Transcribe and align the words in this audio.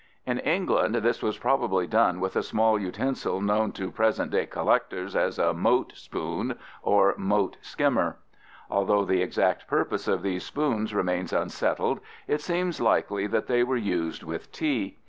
In 0.25 0.39
England 0.39 0.95
this 0.95 1.21
was 1.21 1.37
probably 1.37 1.85
done 1.85 2.19
with 2.19 2.35
a 2.35 2.41
small 2.41 2.79
utensil 2.79 3.39
known 3.39 3.71
to 3.73 3.91
present 3.91 4.31
day 4.31 4.47
collectors 4.47 5.15
as 5.15 5.37
a 5.37 5.53
mote 5.53 5.93
spoon 5.95 6.57
or 6.81 7.13
mote 7.19 7.57
skimmer. 7.61 8.17
Although 8.67 9.05
the 9.05 9.21
exact 9.21 9.67
purpose 9.67 10.07
of 10.07 10.23
these 10.23 10.43
spoons 10.43 10.95
remains 10.95 11.31
unsettled, 11.31 11.99
it 12.27 12.41
seems 12.41 12.81
likely 12.81 13.27
that 13.27 13.45
they 13.45 13.61
were 13.61 13.77
used 13.77 14.23
with 14.23 14.51
tea. 14.51 14.97